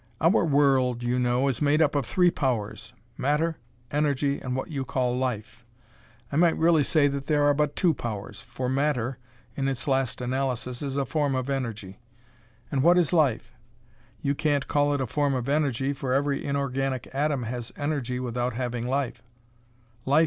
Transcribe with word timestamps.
"Our 0.19 0.43
world, 0.45 1.03
you 1.03 1.19
know, 1.19 1.47
is 1.47 1.61
made 1.61 1.79
up 1.79 1.93
of 1.93 2.07
three 2.07 2.31
powers: 2.31 2.91
matter, 3.17 3.57
energy 3.91 4.39
and 4.41 4.55
what 4.55 4.69
you 4.71 4.83
call 4.83 5.15
life. 5.15 5.63
I 6.31 6.37
might 6.37 6.57
really 6.57 6.83
say 6.83 7.07
that 7.09 7.27
there 7.27 7.43
are 7.45 7.53
but 7.53 7.75
two 7.75 7.93
powers, 7.93 8.41
for 8.41 8.67
matter, 8.67 9.19
in 9.55 9.67
its 9.67 9.87
last 9.87 10.19
analysis, 10.19 10.81
is 10.81 10.97
a 10.97 11.05
form 11.05 11.35
of 11.35 11.51
energy. 11.51 11.99
And 12.71 12.81
what 12.81 12.97
is 12.97 13.13
life? 13.13 13.53
You 14.21 14.33
can't 14.33 14.67
call 14.67 14.91
it 14.95 15.01
a 15.01 15.05
form 15.05 15.35
of 15.35 15.47
energy, 15.47 15.93
for 15.93 16.13
every 16.13 16.43
inorganic 16.43 17.07
atom 17.13 17.43
has 17.43 17.71
energy 17.77 18.19
without 18.19 18.53
having 18.53 18.87
life. 18.87 19.21